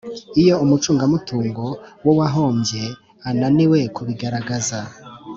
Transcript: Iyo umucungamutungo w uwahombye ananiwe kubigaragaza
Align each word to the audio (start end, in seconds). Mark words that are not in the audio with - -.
Iyo 0.41 0.55
umucungamutungo 0.63 1.65
w 2.05 2.07
uwahombye 2.13 2.83
ananiwe 3.29 3.79
kubigaragaza 3.95 4.79